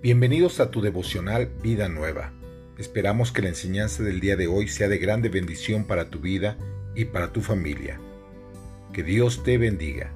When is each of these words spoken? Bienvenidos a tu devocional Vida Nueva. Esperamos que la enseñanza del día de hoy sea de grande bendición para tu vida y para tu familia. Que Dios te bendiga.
Bienvenidos 0.00 0.60
a 0.60 0.70
tu 0.70 0.80
devocional 0.80 1.50
Vida 1.60 1.88
Nueva. 1.88 2.32
Esperamos 2.78 3.32
que 3.32 3.42
la 3.42 3.48
enseñanza 3.48 4.04
del 4.04 4.20
día 4.20 4.36
de 4.36 4.46
hoy 4.46 4.68
sea 4.68 4.86
de 4.86 4.98
grande 4.98 5.28
bendición 5.28 5.88
para 5.88 6.08
tu 6.08 6.20
vida 6.20 6.56
y 6.94 7.06
para 7.06 7.32
tu 7.32 7.40
familia. 7.40 7.98
Que 8.92 9.02
Dios 9.02 9.42
te 9.42 9.58
bendiga. 9.58 10.12